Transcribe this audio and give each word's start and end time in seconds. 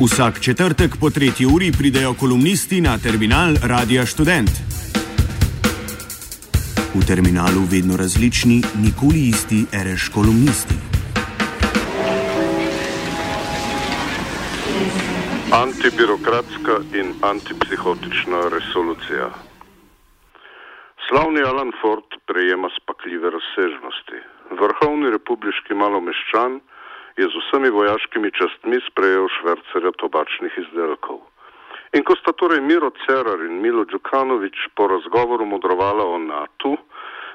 Vsak 0.00 0.40
četrtek 0.40 0.90
po 1.00 1.10
tretji 1.10 1.46
uri 1.56 1.72
pridejo 1.78 2.14
kolumnisti 2.20 2.80
na 2.80 2.98
terminal 2.98 3.50
Radia 3.70 4.06
Student. 4.06 4.50
V 6.94 7.00
terminalu 7.10 7.62
vedno 7.74 7.96
različni, 7.96 8.58
nikoli 8.84 9.20
isti, 9.32 9.60
reš 9.86 10.08
kolumnisti. 10.16 10.76
Antibirokratska 15.64 16.74
in 17.00 17.08
antipsihotična 17.32 18.40
resolucija. 18.56 19.26
Slavni 21.08 21.40
Alan 21.40 21.72
Ford 21.80 22.10
prejema 22.28 22.68
spakljive 22.78 23.30
razsežnosti. 23.36 24.18
Vrhovni 24.60 25.08
republiški 25.16 25.72
malomeščan 25.74 26.60
je 27.16 27.24
z 27.28 27.34
vsemi 27.40 27.70
vojaškimi 27.70 28.30
častmi 28.38 28.78
sprejel 28.88 29.28
švercerja 29.40 29.92
tobačnih 30.00 30.52
izdelkov. 30.62 31.24
In 31.96 32.04
ko 32.04 32.16
sta 32.18 32.32
torej 32.32 32.60
Miro 32.60 32.90
Cerar 33.04 33.40
in 33.40 33.60
Milo 33.64 33.84
Đukanovič 33.84 34.68
po 34.76 34.88
razgovoru 34.90 35.46
modrovala 35.46 36.04
o 36.04 36.18
NATO, 36.18 36.76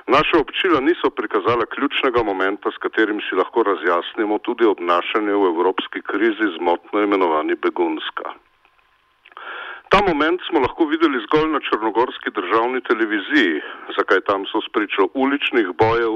naše 0.07 0.37
občila 0.37 0.79
niso 0.79 1.09
prikazala 1.09 1.65
ključnega 1.65 2.23
momenta, 2.23 2.69
s 2.71 2.77
katerim 2.77 3.21
si 3.25 3.35
lahko 3.35 3.63
razjasnimo 3.63 4.37
tudi 4.45 4.65
obnašanje 4.65 5.33
v 5.33 5.49
evropski 5.55 6.01
krizi 6.01 6.47
z 6.53 6.57
motno 6.61 7.01
imenovani 7.01 7.55
begunska. 7.55 8.37
Ta 9.91 9.99
moment 10.07 10.39
smo 10.47 10.59
lahko 10.63 10.85
videli 10.87 11.19
zgolj 11.25 11.49
na 11.51 11.59
črnogorski 11.67 12.31
državni 12.31 12.79
televiziji, 12.89 13.59
zakaj 13.97 14.21
tam 14.29 14.45
so 14.51 14.61
spričo 14.67 15.09
uličnih 15.23 15.67
bojev 15.81 16.13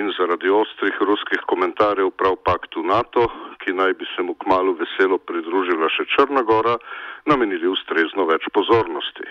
in 0.00 0.10
zaradi 0.18 0.52
ostrih 0.52 0.98
ruskih 1.08 1.40
komentarjev 1.52 2.10
prav 2.20 2.36
paktu 2.48 2.84
NATO, 2.84 3.24
ki 3.64 3.72
naj 3.72 3.96
bi 4.00 4.08
se 4.12 4.22
mu 4.22 4.34
kmalo 4.44 4.76
veselo 4.82 5.16
pridružila 5.30 5.88
še 5.96 6.04
Črna 6.12 6.44
Gora, 6.50 6.76
namenili 7.24 7.72
ustrezno 7.72 8.28
več 8.28 8.44
pozornosti. 8.52 9.24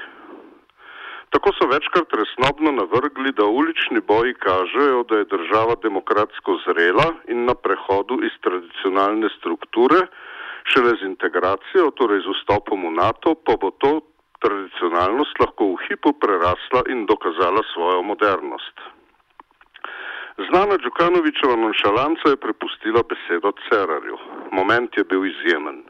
Tako 1.30 1.54
so 1.54 1.70
večkrat 1.70 2.18
resnobno 2.22 2.74
navrgli, 2.82 3.38
da 3.38 3.46
ulični 3.46 4.02
boji 4.02 4.34
kažejo, 4.48 5.04
da 5.10 5.22
je 5.22 5.32
država 5.36 5.78
demokratsko 5.86 6.58
zrela 6.66 7.12
in 7.28 7.46
na 7.46 7.54
prehodu 7.54 8.18
iz 8.26 8.34
tradicionalne 8.42 9.30
strukture, 9.38 10.08
šele 10.72 10.98
z 11.00 11.06
integracijo, 11.06 11.92
torej 12.00 12.22
z 12.26 12.34
vstopom 12.34 12.90
v 12.90 12.92
NATO, 12.98 13.36
pa 13.36 13.58
bo 13.58 13.72
to 13.78 14.02
tradicionalnost 14.40 15.40
lahko 15.40 15.74
v 15.74 15.82
hipu 15.88 16.14
prerasla 16.20 16.86
in 16.92 17.06
dokazala 17.06 17.62
svojo 17.74 18.02
modernost. 18.04 18.76
Znana 20.38 20.76
Đukanovičeva 20.78 21.56
nonšalanca 21.56 22.30
je 22.30 22.44
prepustila 22.44 23.02
besedo 23.08 23.52
Cerarju. 23.66 24.18
Moment 24.52 24.92
je 24.98 25.04
bil 25.04 25.26
izjemen. 25.26 25.84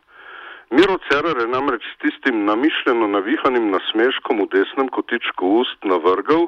Miro 0.69 0.97
Cerar 1.09 1.37
je 1.37 1.47
namreč 1.47 1.83
s 1.85 1.97
tistim 2.01 2.45
namišljeno 2.45 3.07
navihanim 3.07 3.69
nasmeškom 3.71 4.41
v 4.41 4.47
desnem 4.53 4.87
kotičku 4.89 5.45
ust 5.61 5.79
navrgal, 5.83 6.47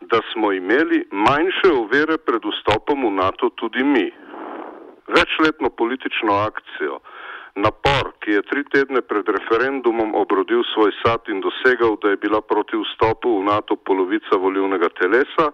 da 0.00 0.20
smo 0.32 0.52
imeli 0.52 1.04
manjše 1.10 1.72
ovire 1.82 2.18
pred 2.18 2.42
vstopom 2.44 3.06
v 3.06 3.10
NATO 3.10 3.50
tudi 3.50 3.84
mi. 3.84 4.06
Večletno 5.06 5.70
politično 5.70 6.32
akcijo, 6.34 6.98
napor, 7.54 8.12
ki 8.20 8.38
je 8.38 8.42
tri 8.42 8.64
tedne 8.70 9.02
pred 9.02 9.28
referendumom 9.28 10.14
obrodil 10.14 10.62
svoj 10.74 10.92
sad 11.02 11.28
in 11.28 11.40
dosegal, 11.40 11.96
da 12.02 12.14
je 12.14 12.22
bila 12.22 12.40
proti 12.40 12.76
vstopu 12.76 13.40
v 13.40 13.44
NATO 13.44 13.76
polovica 13.76 14.36
volivnega 14.36 14.88
telesa, 15.00 15.50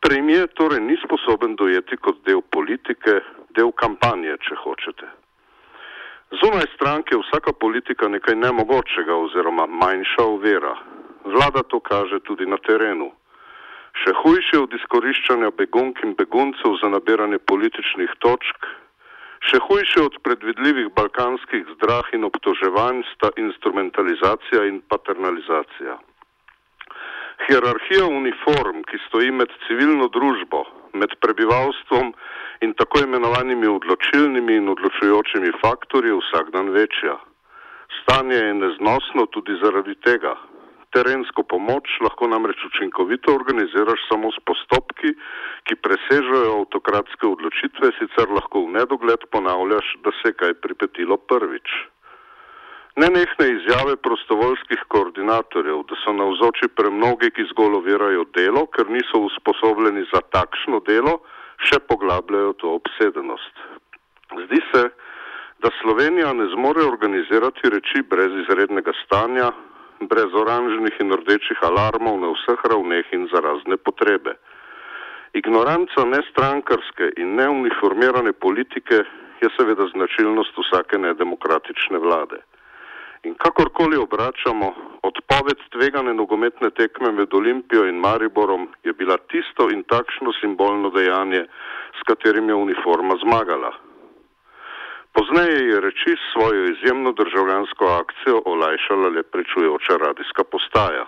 Premijer 0.00 0.48
torej 0.48 0.80
ni 0.80 0.96
sposoben 1.04 1.56
dojeti 1.56 1.96
kot 1.96 2.22
del 2.24 2.40
politike, 2.56 3.18
del 3.56 3.72
kampanje, 3.76 4.36
če 4.46 4.56
hočete. 4.62 5.08
Zunaj 6.40 6.68
stranke 6.74 7.14
je 7.14 7.20
vsaka 7.20 7.52
politika 7.52 8.08
nekaj 8.08 8.36
nemogočega 8.38 9.16
oziroma 9.26 9.66
manjša 9.66 10.24
uvera. 10.24 10.72
Vlada 11.24 11.62
to 11.68 11.80
kaže 11.84 12.22
tudi 12.24 12.46
na 12.48 12.56
terenu. 12.64 13.10
Še 14.00 14.14
hujše 14.22 14.62
od 14.62 14.72
izkoriščanja 14.78 15.50
begunk 15.58 16.00
in 16.06 16.14
beguncev 16.16 16.78
za 16.80 16.88
nabiranje 16.88 17.42
političnih 17.52 18.14
točk, 18.24 18.68
še 19.48 19.58
hujše 19.66 20.02
od 20.04 20.18
predvidljivih 20.24 20.92
balkanskih 20.96 21.64
zdrah 21.76 22.12
in 22.16 22.26
obtoževanj 22.28 23.02
sta 23.14 23.30
instrumentalizacija 23.36 24.66
in 24.68 24.80
paternalizacija. 24.92 25.96
Hierarhija 27.46 28.04
uniform, 28.04 28.82
ki 28.84 29.00
stoji 29.06 29.32
med 29.32 29.52
civilno 29.66 30.10
družbo, 30.12 30.64
med 30.92 31.16
prebivalstvom 31.24 32.12
in 32.60 32.74
tako 32.76 33.00
imenovanimi 33.06 33.66
odločilnimi 33.66 34.58
in 34.60 34.68
odločujočimi 34.68 35.52
faktorji, 35.62 36.12
je 36.12 36.20
vsak 36.20 36.50
dan 36.56 36.68
večja. 36.76 37.16
Stanje 38.02 38.36
je 38.36 38.54
neznosno 38.54 39.26
tudi 39.32 39.56
zaradi 39.62 39.94
tega. 40.04 40.36
Terensko 40.94 41.42
pomoč 41.46 41.86
lahko 42.02 42.26
namreč 42.26 42.64
učinkovito 42.66 43.34
organiziraš 43.34 44.02
samo 44.08 44.32
s 44.34 44.42
postopki, 44.42 45.14
ki 45.66 45.78
presežejo 45.86 46.56
avtokratske 46.60 47.26
odločitve, 47.30 47.92
sicer 47.98 48.32
lahko 48.34 48.64
v 48.66 48.74
nedogled 48.80 49.26
ponavljaš, 49.30 49.94
da 50.04 50.10
se 50.18 50.32
je 50.32 50.38
kaj 50.42 50.54
pripetilo 50.64 51.16
prvič. 51.30 51.68
Nenehne 52.98 53.46
izjave 53.54 53.94
prostovoljskih 54.02 54.82
koordinatorjev, 54.88 55.84
da 55.88 55.98
so 56.02 56.12
navzoči 56.12 56.68
premnogi, 56.74 57.30
ki 57.30 57.46
zgolj 57.52 57.78
ovirajo 57.78 58.26
delo, 58.34 58.66
ker 58.74 58.90
niso 58.90 59.22
usposobljeni 59.30 60.02
za 60.10 60.20
takšno 60.34 60.82
delo, 60.90 61.20
še 61.70 61.78
poglabljajo 61.86 62.52
to 62.58 62.74
obsedenost. 62.80 63.62
Zdi 64.42 64.60
se, 64.72 64.82
da 65.62 65.70
Slovenija 65.80 66.32
ne 66.34 66.50
zmore 66.56 66.82
organizirati 66.82 67.70
reči 67.70 68.02
brez 68.10 68.34
izrednega 68.42 68.92
stanja, 69.04 69.52
brez 70.00 70.34
oranžnih 70.34 71.00
in 71.00 71.12
rdečih 71.12 71.58
alarmov 71.62 72.20
na 72.20 72.32
vseh 72.32 72.60
ravneh 72.64 73.06
in 73.12 73.28
za 73.32 73.40
razne 73.40 73.76
potrebe. 73.76 74.36
Ignoranca 75.32 76.04
nestrankarske 76.04 77.12
in 77.16 77.34
neuniformirane 77.36 78.32
politike 78.32 79.04
je 79.40 79.48
seveda 79.56 79.86
značilnost 79.92 80.56
vsake 80.58 80.98
nedemokratične 80.98 81.98
vlade. 81.98 82.40
In 83.24 83.34
kakorkoli 83.34 83.96
obračamo, 83.96 84.74
odpoved 85.02 85.58
tvegane 85.72 86.14
nogometne 86.14 86.70
tekme 86.70 87.12
med 87.12 87.34
Olimpijo 87.34 87.84
in 87.84 88.00
Mariborom 88.00 88.68
je 88.84 88.92
bila 88.92 89.16
tisto 89.16 89.68
in 89.70 89.82
takšno 89.84 90.32
simbolno 90.40 90.90
dejanje, 90.90 91.44
s 91.98 92.00
katerim 92.08 92.48
je 92.48 92.54
uniforma 92.54 93.16
zmagala. 93.24 93.72
Pozneje 95.12 95.60
je 95.70 95.80
reči 95.80 96.12
svojo 96.32 96.64
izjemno 96.64 97.12
državljansko 97.12 97.84
akcijo 98.00 98.42
olajšala 98.52 99.08
le 99.08 99.22
prečujoča 99.22 99.94
radijska 100.06 100.44
postaja. 100.52 101.06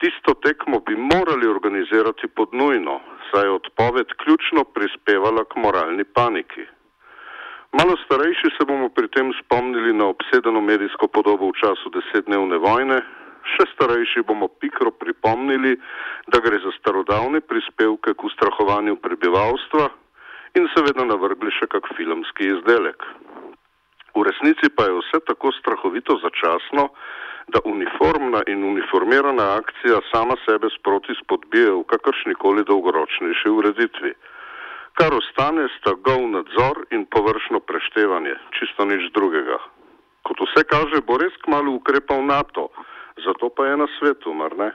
Tisto 0.00 0.34
tekmo 0.46 0.80
bi 0.86 0.94
morali 0.96 1.46
organizirati 1.46 2.26
pod 2.36 2.48
nujno, 2.52 3.00
saj 3.30 3.44
je 3.44 3.50
odpoved 3.50 4.06
ključno 4.20 4.64
prispevala 4.64 5.44
k 5.44 5.56
moralni 5.56 6.04
paniki. 6.04 6.64
Malo 7.72 7.94
starejši 8.04 8.48
se 8.56 8.64
bomo 8.64 8.88
pri 8.88 9.08
tem 9.08 9.32
spomnili 9.40 9.92
na 9.92 10.06
obsedeno 10.06 10.60
medijsko 10.60 11.08
podobo 11.08 11.48
v 11.48 11.58
času 11.60 11.90
desetdnevne 11.96 12.58
vojne, 12.58 12.98
še 13.52 13.64
starejši 13.74 14.22
bomo 14.28 14.48
pikro 14.48 14.90
pripomnili, 14.90 15.72
da 16.26 16.40
gre 16.44 16.60
za 16.64 16.72
starodavne 16.78 17.40
prispevke 17.40 18.14
k 18.14 18.24
ustrahovanju 18.24 18.96
prebivalstva 18.96 19.88
in 20.56 20.68
seveda 20.74 21.04
navrgli 21.04 21.52
še 21.58 21.68
kak 21.72 21.88
filmski 21.96 22.48
izdelek. 22.54 23.04
V 24.16 24.24
resnici 24.26 24.70
pa 24.74 24.88
je 24.88 24.96
vse 24.98 25.20
tako 25.28 25.52
strahovito 25.60 26.16
začasno, 26.22 26.88
da 27.48 27.60
uniformna 27.64 28.42
in 28.46 28.64
uniformirana 28.64 29.44
akcija 29.60 30.00
sama 30.12 30.36
sebe 30.44 30.68
sproti 30.78 31.14
spodbije 31.22 31.70
v 31.72 31.84
kakršnikoli 31.92 32.64
dolgoročnejši 32.64 33.48
ureditvi. 33.48 34.12
Kar 34.98 35.14
ostane, 35.14 35.68
sta 35.78 35.94
gov 36.08 36.26
nadzor 36.34 36.82
in 36.90 37.06
površno 37.06 37.60
preštevanje, 37.60 38.34
čisto 38.58 38.84
nič 38.84 39.12
drugega. 39.14 39.58
Kot 40.26 40.40
vse 40.44 40.64
kaže, 40.66 41.00
bo 41.06 41.16
res 41.22 41.32
kmalo 41.46 41.78
ukrepal 41.78 42.24
NATO, 42.26 42.68
zato 43.24 43.48
pa 43.48 43.70
je 43.70 43.76
na 43.76 43.88
svetu, 43.98 44.34
mar 44.34 44.56
ne? 44.58 44.72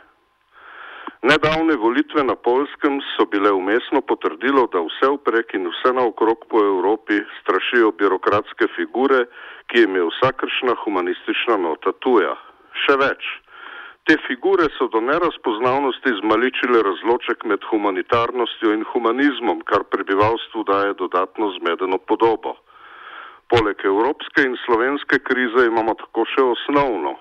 Nedavne 1.23 1.75
volitve 1.79 2.23
na 2.23 2.35
Polskem 2.35 2.99
so 3.15 3.23
bile 3.25 3.51
umestno 3.51 4.01
potrdilo, 4.01 4.67
da 4.73 4.81
vse 4.83 5.07
vprek 5.13 5.53
in 5.55 5.69
vse 5.71 5.93
naokrog 5.95 6.43
po 6.51 6.59
Evropi 6.59 7.21
strašijo 7.39 7.91
birokratske 7.99 8.67
figure, 8.75 9.21
ki 9.71 9.85
jim 9.85 9.95
je 9.95 10.03
vsakršna 10.09 10.75
humanistična 10.83 11.57
nota 11.63 11.95
tuja. 12.03 12.35
Še 12.83 12.99
več. 12.99 13.31
Te 14.03 14.19
figure 14.27 14.67
so 14.75 14.89
do 14.91 14.99
nerazpoznavnosti 14.99 16.11
zmaličile 16.19 16.83
razloček 16.83 17.47
med 17.47 17.63
humanitarnostjo 17.71 18.75
in 18.75 18.83
humanizmom, 18.91 19.63
kar 19.63 19.87
prebivalstvu 19.95 20.67
daje 20.67 20.97
dodatno 20.99 21.53
zmedeno 21.59 22.03
podobo. 22.03 22.57
Poleg 23.47 23.79
evropske 23.87 24.43
in 24.43 24.59
slovenske 24.65 25.23
krize 25.23 25.69
imamo 25.71 25.95
tako 26.03 26.27
še 26.35 26.51
osnovno. 26.55 27.15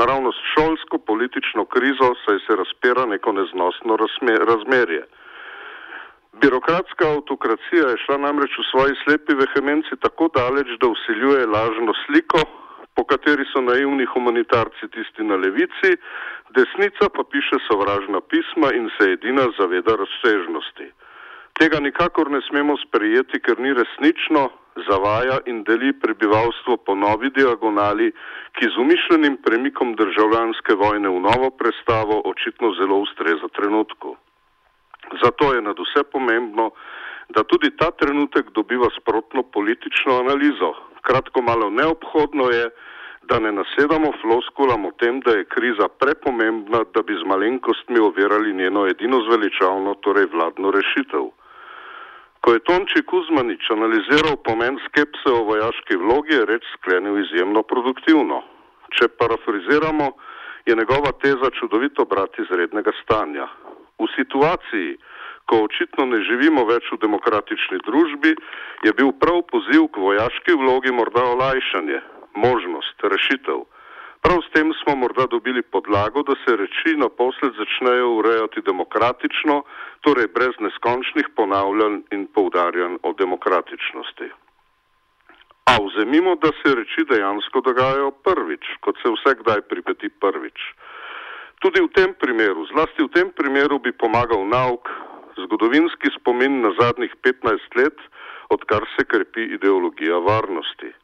Naravno 0.00 0.32
s 0.32 0.40
šolsko 0.52 0.98
politično 0.98 1.64
krizo 1.64 2.08
saj 2.24 2.38
se 2.46 2.56
razpira 2.60 3.06
neko 3.06 3.32
neznosno 3.32 3.96
razmerje. 4.50 5.04
Birokratska 6.40 7.04
avtokracija 7.16 7.84
je 7.90 8.02
šla 8.04 8.16
namreč 8.26 8.52
v 8.58 8.64
svoji 8.70 8.94
slepi 9.04 9.34
vehemenci 9.42 10.00
tako 10.04 10.28
daleč, 10.34 10.68
da 10.80 10.86
usiljuje 10.94 11.46
lažno 11.46 11.92
sliko, 12.06 12.40
po 12.94 13.04
kateri 13.04 13.44
so 13.52 13.60
naivni 13.60 14.06
humanitarci 14.12 14.90
tisti 14.94 15.22
na 15.30 15.36
levici, 15.44 15.90
desnica 16.56 17.08
pa 17.14 17.22
piše 17.32 17.58
sovražna 17.68 18.20
pisma 18.20 18.68
in 18.78 18.90
se 18.96 19.12
edina 19.12 19.46
zaveda 19.58 19.94
razsežnosti. 20.02 20.86
Tega 21.58 21.78
nikakor 21.80 22.30
ne 22.30 22.40
smemo 22.48 22.74
sprejeti, 22.86 23.40
ker 23.40 23.58
ni 23.58 23.70
resnično, 23.74 24.48
zavaja 24.88 25.38
in 25.46 25.62
deli 25.62 25.92
prebivalstvo 25.92 26.76
po 26.76 26.94
novi 26.94 27.30
diagonali, 27.30 28.12
ki 28.58 28.64
z 28.74 28.76
umišljenim 28.78 29.36
premikom 29.46 29.94
državljanske 29.94 30.74
vojne 30.74 31.08
v 31.08 31.20
novo 31.20 31.50
prestavo 31.50 32.22
očitno 32.24 32.74
zelo 32.78 32.98
ustreza 32.98 33.48
trenutku. 33.48 34.16
Zato 35.22 35.54
je 35.54 35.62
nad 35.62 35.76
vse 35.78 36.04
pomembno, 36.12 36.70
da 37.28 37.42
tudi 37.42 37.70
ta 37.76 37.90
trenutek 37.90 38.50
dobiva 38.50 38.88
sprotno 39.00 39.42
politično 39.42 40.18
analizo. 40.18 40.74
Kratko 41.02 41.42
malo 41.42 41.70
neobhodno 41.70 42.50
je, 42.50 42.70
da 43.28 43.38
ne 43.38 43.52
nasedamo 43.52 44.12
floskulam 44.20 44.84
o 44.84 44.90
tem, 45.00 45.20
da 45.20 45.30
je 45.30 45.44
kriza 45.44 45.88
prepomembna, 45.88 46.84
da 46.94 47.02
bi 47.02 47.14
z 47.14 47.24
malenkostmi 47.26 47.98
ovirali 47.98 48.52
njeno 48.54 48.86
edino 48.86 49.20
zveličavno, 49.28 49.94
torej 49.94 50.26
vladno 50.32 50.70
rešitev. 50.70 51.24
Ko 52.44 52.52
je 52.52 52.60
Tonči 52.60 53.00
Kuzmanič 53.08 53.70
analiziral 53.72 54.36
pomen 54.44 54.76
skepse 54.84 55.30
o 55.32 55.44
vojaški 55.48 55.96
vlogi, 55.96 56.34
je 56.36 56.44
reč 56.44 56.64
sklenil 56.76 57.16
izjemno 57.22 57.62
produktivno. 57.64 58.42
Če 58.92 59.08
parafriziramo, 59.16 60.10
je 60.68 60.76
njegova 60.76 61.14
teza 61.24 61.48
čudovito 61.56 62.04
brati 62.04 62.44
iz 62.44 62.52
rednega 62.52 62.92
stanja. 63.00 63.48
V 63.96 64.10
situaciji, 64.12 64.98
ko 65.48 65.62
očitno 65.64 66.04
ne 66.12 66.20
živimo 66.28 66.66
več 66.68 66.92
v 66.92 67.00
demokratični 67.06 67.80
družbi, 67.88 68.36
je 68.84 68.92
bil 68.92 69.16
prav 69.24 69.40
poziv 69.48 69.88
k 69.88 70.04
vojaški 70.04 70.60
vlogi 70.60 70.92
morda 70.92 71.24
olajšanje, 71.24 72.02
možnost, 72.44 73.08
rešitev. 73.14 73.64
Prav 74.24 74.40
s 74.40 74.48
tem 74.56 74.72
smo 74.80 74.96
morda 74.96 75.26
dobili 75.26 75.62
podlago, 75.62 76.22
da 76.22 76.34
se 76.42 76.56
reči 76.56 76.96
naposled 76.96 77.52
začnejo 77.60 78.06
urejati 78.18 78.62
demokratično, 78.70 79.56
torej 80.00 80.28
brez 80.36 80.54
neskončnih 80.64 81.26
ponavljanj 81.36 81.98
in 82.16 82.22
poudarjanj 82.34 82.96
o 83.02 83.12
demokratičnosti. 83.12 84.28
A 85.72 85.74
vzemimo, 85.86 86.36
da 86.44 86.50
se 86.60 86.74
reči 86.80 87.04
dejansko 87.12 87.60
dogajajo 87.68 88.10
prvič, 88.24 88.64
kot 88.80 88.96
se 89.02 89.12
vse 89.12 89.36
kdaj 89.42 89.60
pripeti 89.68 90.08
prvič. 90.08 90.58
Tudi 91.60 91.84
v 91.84 91.92
tem 91.92 92.16
primeru, 92.16 92.64
zlasti 92.72 93.04
v 93.04 93.12
tem 93.12 93.28
primeru 93.28 93.78
bi 93.78 93.92
pomagal 93.92 94.48
nauk, 94.48 94.88
zgodovinski 95.36 96.16
spomin 96.16 96.62
na 96.64 96.72
zadnjih 96.80 97.12
15 97.20 97.76
let, 97.76 97.98
odkar 98.48 98.88
se 98.96 99.04
krepi 99.04 99.52
ideologija 99.56 100.16
varnosti. 100.16 100.96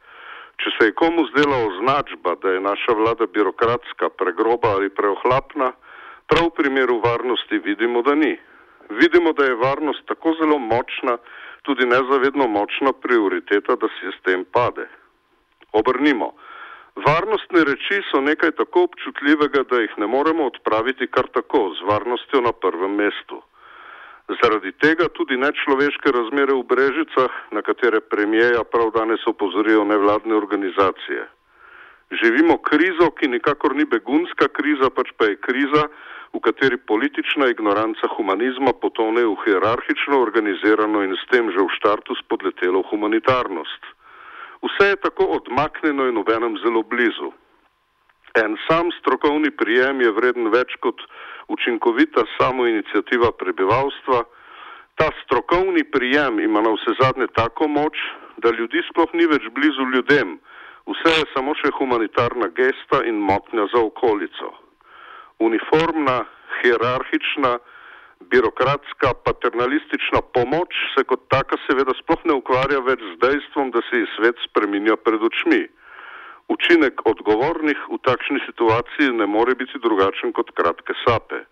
Če 0.60 0.70
se 0.76 0.86
je 0.88 0.92
komu 0.92 1.24
zdela 1.30 1.56
označba, 1.66 2.34
da 2.42 2.52
je 2.52 2.60
naša 2.60 2.92
vlada 2.92 3.26
birokratska, 3.26 4.10
pregroba 4.20 4.74
ali 4.76 4.90
preohlapna, 4.92 5.72
prav 6.28 6.50
v 6.50 6.56
primeru 6.58 7.00
varnosti 7.00 7.58
vidimo, 7.64 8.02
da 8.02 8.14
ni. 8.14 8.34
Vidimo, 8.90 9.32
da 9.32 9.44
je 9.44 9.56
varnost 9.56 10.04
tako 10.06 10.34
zelo 10.40 10.58
močna, 10.58 11.16
tudi 11.62 11.86
nezavedno 11.86 12.48
močna 12.48 12.92
prioriteta, 12.92 13.76
da 13.76 13.88
si 13.96 14.12
s 14.12 14.20
tem 14.26 14.44
pade. 14.44 14.88
Obrnimo. 15.72 16.32
Varnostne 17.06 17.64
reči 17.64 18.02
so 18.10 18.20
nekaj 18.20 18.52
tako 18.58 18.82
občutljivega, 18.88 19.62
da 19.70 19.80
jih 19.80 19.94
ne 19.98 20.06
moremo 20.06 20.50
odpraviti 20.52 21.06
kar 21.06 21.30
tako, 21.32 21.70
z 21.78 21.86
varnostjo 21.88 22.40
na 22.40 22.52
prvem 22.52 22.98
mestu. 23.00 23.40
Zaradi 24.40 24.72
tega 24.80 25.08
tudi 25.12 25.36
nečloveške 25.36 26.08
razmere 26.16 26.54
v 26.56 26.64
Brežicah, 26.64 27.32
na 27.52 27.60
katere 27.62 28.00
premijeja 28.00 28.64
prav 28.64 28.88
danes 28.96 29.26
opozorijo 29.26 29.84
nevladne 29.84 30.34
organizacije. 30.34 31.26
Živimo 32.22 32.56
krizo, 32.58 33.10
ki 33.10 33.28
nikakor 33.28 33.76
ni 33.76 33.84
begunska 33.84 34.48
kriza, 34.48 34.88
pač 34.90 35.12
pa 35.18 35.28
je 35.28 35.36
kriza, 35.36 35.82
v 36.32 36.40
kateri 36.40 36.78
politična 36.78 37.50
ignoranca 37.52 38.08
humanizma 38.16 38.72
potone 38.72 39.26
v 39.26 39.36
hierarhično 39.44 40.22
organizirano 40.22 41.02
in 41.04 41.12
s 41.20 41.26
tem 41.30 41.50
že 41.52 41.60
v 41.60 41.74
štartu 41.76 42.16
spodletelo 42.22 42.82
humanitarnost. 42.90 43.82
Vse 44.64 44.88
je 44.88 45.02
tako 45.04 45.24
odmaknjeno 45.36 46.08
in 46.08 46.16
obenem 46.16 46.56
zelo 46.64 46.82
blizu. 46.82 47.32
En 48.34 48.56
sam 48.68 48.90
strokovni 49.00 49.50
prijem 49.50 50.00
je 50.00 50.10
vreden 50.14 50.50
več 50.54 50.76
kot 50.84 51.02
učinkovita 51.50 52.22
samoinicijativa 52.36 53.32
prebivalstva. 53.32 54.22
Ta 54.94 55.08
strokovni 55.24 55.82
prijem 55.90 56.38
ima 56.40 56.62
na 56.62 56.70
vse 56.76 56.94
zadnje 57.00 57.26
tako 57.34 57.68
moč, 57.68 57.98
da 58.36 58.54
ljudi 58.54 58.82
sploh 58.90 59.10
ni 59.18 59.26
več 59.26 59.48
blizu 59.56 59.86
ljudem, 59.94 60.38
vse 60.86 61.14
je 61.16 61.26
samo 61.34 61.56
še 61.58 61.72
humanitarna 61.78 62.52
gesta 62.54 63.02
in 63.10 63.18
motnja 63.18 63.66
za 63.74 63.82
okolico. 63.82 64.52
Uniformna, 65.42 66.20
hierarhična, 66.60 67.56
birokratska, 68.30 69.14
paternalistična 69.26 70.22
pomoč 70.36 70.76
se 70.94 71.04
kot 71.04 71.26
taka 71.34 71.58
seveda 71.66 71.96
sploh 71.98 72.22
ne 72.30 72.38
ukvarja 72.38 72.78
več 72.86 73.02
z 73.02 73.18
dejstvom, 73.26 73.74
da 73.74 73.82
se 73.90 74.04
ji 74.04 74.10
svet 74.16 74.38
spreminja 74.46 75.00
pred 75.02 75.22
očmi. 75.30 75.64
Učinek 76.50 76.98
odgovornih 77.06 77.78
v 77.94 77.98
takšni 78.02 78.42
situaciji 78.46 79.14
ne 79.14 79.26
more 79.26 79.54
biti 79.54 79.78
drugačen 79.78 80.32
kot 80.34 80.50
kratke 80.58 80.96
sape. 81.04 81.44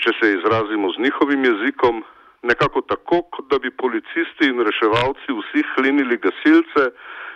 Če 0.00 0.10
se 0.18 0.30
izrazimo 0.34 0.88
z 0.94 1.04
njihovim 1.04 1.44
jezikom, 1.44 2.00
nekako 2.42 2.80
tako, 2.80 3.22
kot 3.34 3.50
da 3.50 3.58
bi 3.58 3.70
policisti 3.70 4.48
in 4.48 4.62
reševalci 4.64 5.36
vsi 5.36 5.62
hlinili 5.74 6.16
gasilce, 6.16 6.88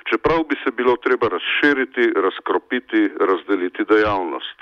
čeprav 0.08 0.46
bi 0.48 0.56
se 0.64 0.72
bilo 0.72 0.96
treba 0.96 1.28
razširiti, 1.28 2.12
razkropiti, 2.16 3.02
razdeliti 3.20 3.84
dejavnost. 3.84 4.58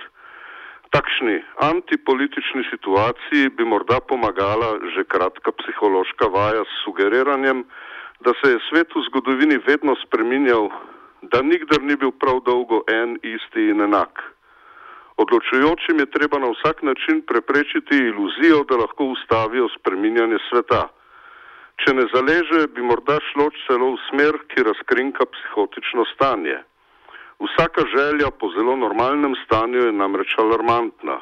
Takšni 0.90 1.38
antipolitični 1.70 2.64
situaciji 2.70 3.48
bi 3.56 3.64
morda 3.64 4.00
pomagala 4.00 4.78
že 4.94 5.06
kratka 5.06 5.52
psihološka 5.52 6.26
vaja 6.34 6.66
s 6.66 6.82
sugeriranjem, 6.84 7.64
da 8.20 8.34
se 8.40 8.52
je 8.52 8.58
svet 8.68 8.94
v 8.94 9.02
zgodovini 9.08 9.58
vedno 9.66 9.94
spreminjal 10.06 10.70
da 11.32 11.42
nikdar 11.42 11.82
ni 11.82 11.96
bil 11.96 12.12
prav 12.12 12.40
dolgo 12.46 12.82
en, 12.88 13.18
isti 13.22 13.68
in 13.70 13.80
enak. 13.80 14.22
Odločujočim 15.16 16.00
je 16.02 16.10
treba 16.10 16.38
na 16.38 16.50
vsak 16.50 16.82
način 16.82 17.22
preprečiti 17.26 17.96
iluzijo, 17.96 18.64
da 18.68 18.76
lahko 18.76 19.04
ustavijo 19.14 19.68
spreminjanje 19.78 20.38
sveta. 20.48 20.88
Če 21.82 21.94
ne 21.94 22.06
zaleže, 22.14 22.66
bi 22.74 22.82
morda 22.82 23.18
šlo 23.30 23.48
celo 23.66 23.92
v 23.94 24.00
smer, 24.08 24.38
ki 24.50 24.66
razkrinka 24.66 25.26
psihotično 25.26 26.06
stanje. 26.14 26.58
Vsaka 27.42 27.82
želja 27.94 28.30
po 28.30 28.50
zelo 28.56 28.76
normalnem 28.76 29.34
stanju 29.44 29.86
je 29.86 29.92
namreč 29.92 30.34
alarmantna. 30.38 31.20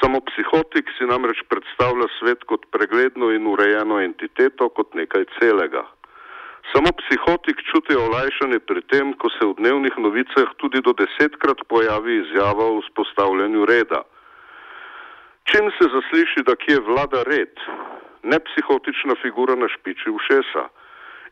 Samo 0.00 0.20
psihotik 0.28 0.88
si 0.96 1.08
namreč 1.08 1.40
predstavlja 1.48 2.08
svet 2.18 2.44
kot 2.44 2.66
pregledno 2.72 3.30
in 3.36 3.46
urejeno 3.46 4.00
entiteto, 4.00 4.68
kot 4.68 4.94
nekaj 4.94 5.24
celega. 5.38 5.84
Samo 6.70 6.90
psihotik 7.00 7.58
čuti 7.70 7.94
olajšanje 7.98 8.58
pri 8.62 8.82
tem, 8.86 9.10
ko 9.18 9.26
se 9.34 9.42
v 9.42 9.58
dnevnih 9.58 9.94
novicah 9.98 10.54
tudi 10.62 10.78
do 10.86 10.92
desetkrat 10.94 11.66
pojavi 11.66 12.22
izjava 12.22 12.62
o 12.62 12.78
vzpostavljanju 12.84 13.66
reda. 13.66 14.02
Čim 15.50 15.66
se 15.74 15.88
zasliši, 15.94 16.44
da 16.46 16.54
kje 16.54 16.78
vlada 16.86 17.24
red, 17.26 17.58
ne 18.22 18.38
psihotična 18.38 19.18
figura 19.22 19.58
na 19.58 19.66
špiči 19.68 20.14
ušesa. 20.14 20.64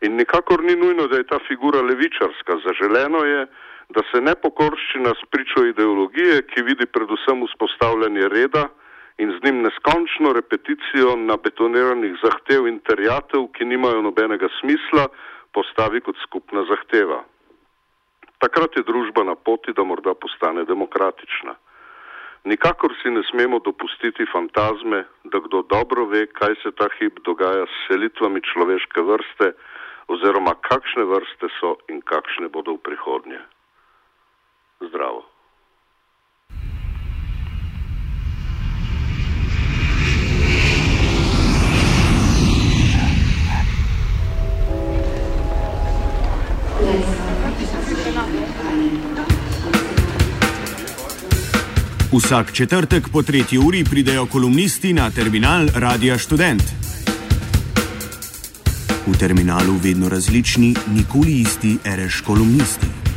In 0.00 0.18
nikakor 0.18 0.64
ni 0.64 0.74
nujno, 0.74 1.06
da 1.06 1.16
je 1.22 1.30
ta 1.30 1.38
figura 1.48 1.86
levičarska. 1.86 2.58
Zaželeno 2.66 3.22
je, 3.24 3.46
da 3.94 4.02
se 4.10 4.20
ne 4.20 4.34
pokorščina 4.34 5.14
spričo 5.22 5.64
ideologije, 5.70 6.42
ki 6.50 6.66
vidi 6.66 6.86
predvsem 6.86 7.46
vzpostavljanje 7.46 8.28
reda, 8.34 8.66
in 9.18 9.32
z 9.34 9.44
njim 9.44 9.62
neskončno 9.62 10.32
repeticijo 10.32 11.16
na 11.16 11.36
betoniranih 11.36 12.18
zahtev 12.22 12.66
in 12.66 12.78
terjatev, 12.80 13.48
ki 13.54 13.64
nimajo 13.64 14.02
nobenega 14.02 14.48
smisla, 14.60 15.08
postavi 15.52 16.00
kot 16.00 16.16
skupna 16.22 16.62
zahteva. 16.70 17.24
Takrat 18.38 18.76
je 18.76 18.84
družba 18.86 19.24
na 19.26 19.34
poti, 19.34 19.74
da 19.74 19.82
morda 19.82 20.14
postane 20.14 20.64
demokratična. 20.64 21.54
Nikakor 22.44 22.94
si 23.02 23.10
ne 23.10 23.22
smemo 23.30 23.58
dopustiti 23.58 24.26
fantazme, 24.32 25.04
da 25.24 25.40
kdo 25.46 25.62
dobro 25.62 26.04
ve, 26.06 26.26
kaj 26.26 26.54
se 26.62 26.70
ta 26.70 26.86
hip 26.98 27.18
dogaja 27.26 27.66
s 27.66 27.80
selitvami 27.88 28.40
človeške 28.52 29.02
vrste 29.02 29.52
oziroma 30.08 30.54
kakšne 30.68 31.04
vrste 31.04 31.50
so 31.58 31.74
in 31.88 32.00
kakšne 32.00 32.48
bodo 32.48 32.78
v 32.78 32.84
prihodnje. 32.86 33.42
Zdravo. 34.80 35.26
Vsak 52.12 52.52
četrtek 52.52 53.08
po 53.08 53.22
tretji 53.22 53.58
uri 53.58 53.84
pridejo 53.84 54.26
kolumnisti 54.26 54.92
na 54.92 55.10
terminal 55.10 55.68
Radia 55.74 56.18
Student. 56.18 56.62
V 59.06 59.18
terminalu 59.18 59.76
vedno 59.82 60.08
različni, 60.08 60.74
nikoli 60.94 61.40
isti, 61.40 61.78
reš 61.84 62.20
kolumnisti. 62.20 63.07